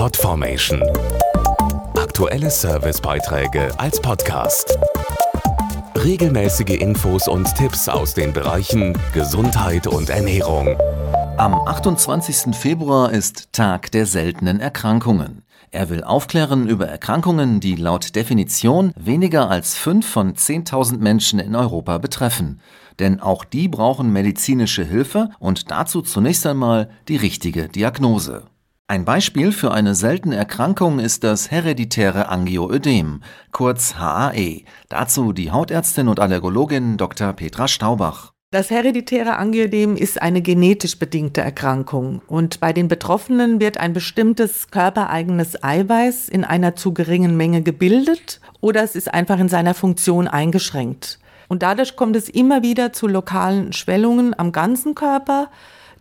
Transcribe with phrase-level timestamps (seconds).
[0.00, 0.82] Podformation.
[1.94, 4.78] Aktuelle Servicebeiträge als Podcast.
[5.94, 10.74] Regelmäßige Infos und Tipps aus den Bereichen Gesundheit und Ernährung.
[11.36, 12.56] Am 28.
[12.56, 15.42] Februar ist Tag der seltenen Erkrankungen.
[15.70, 21.54] Er will aufklären über Erkrankungen, die laut Definition weniger als 5 von 10.000 Menschen in
[21.54, 22.62] Europa betreffen.
[22.98, 28.44] Denn auch die brauchen medizinische Hilfe und dazu zunächst einmal die richtige Diagnose.
[28.90, 33.22] Ein Beispiel für eine seltene Erkrankung ist das hereditäre Angioödem,
[33.52, 34.64] kurz HAE.
[34.88, 37.32] Dazu die Hautärztin und Allergologin Dr.
[37.32, 38.32] Petra Staubach.
[38.50, 44.72] Das hereditäre Angioödem ist eine genetisch bedingte Erkrankung und bei den Betroffenen wird ein bestimmtes
[44.72, 50.26] körpereigenes Eiweiß in einer zu geringen Menge gebildet oder es ist einfach in seiner Funktion
[50.26, 51.20] eingeschränkt.
[51.46, 55.48] Und dadurch kommt es immer wieder zu lokalen Schwellungen am ganzen Körper,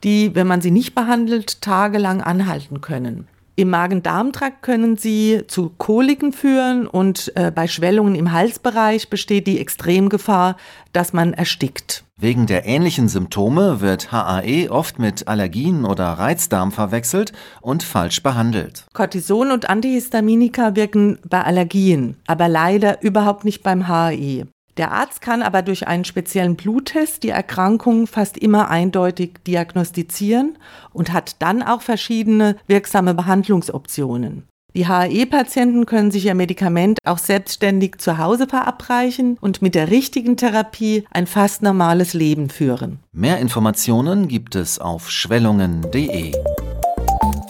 [0.04, 3.28] die, wenn man sie nicht behandelt, tagelang anhalten können.
[3.60, 9.60] Im Magen-Darm-Trakt können sie zu Koliken führen und äh, bei Schwellungen im Halsbereich besteht die
[9.60, 10.56] Extremgefahr,
[10.94, 12.06] dass man erstickt.
[12.16, 18.86] Wegen der ähnlichen Symptome wird HAE oft mit Allergien oder Reizdarm verwechselt und falsch behandelt.
[18.94, 24.48] Cortison und Antihistaminika wirken bei Allergien, aber leider überhaupt nicht beim HAE.
[24.78, 30.58] Der Arzt kann aber durch einen speziellen Bluttest die Erkrankung fast immer eindeutig diagnostizieren
[30.94, 34.44] und hat dann auch verschiedene wirksame Behandlungsoptionen.
[34.76, 40.38] Die HAE-Patienten können sich ihr Medikament auch selbstständig zu Hause verabreichen und mit der richtigen
[40.38, 43.00] Therapie ein fast normales Leben führen.
[43.12, 46.34] Mehr Informationen gibt es auf schwellungen.de.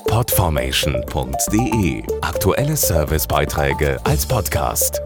[0.07, 5.01] Podformation.de Aktuelle Servicebeiträge als Podcast.